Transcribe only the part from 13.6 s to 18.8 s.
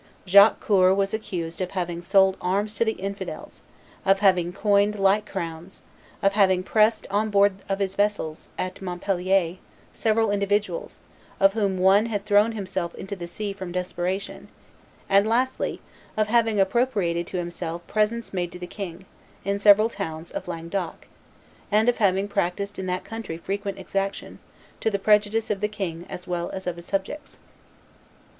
desperation, and lastly of having appropriated to himself presents made to the